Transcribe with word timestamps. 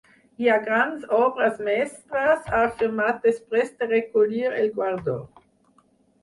Hi 0.43 0.47
ha 0.51 0.53
grans 0.67 1.03
obres 1.17 1.59
mestres, 1.67 2.47
ha 2.53 2.63
afirmat 2.69 3.21
després 3.27 3.71
de 3.83 3.91
recollir 3.93 4.49
el 4.63 4.73
guardó. 4.81 5.19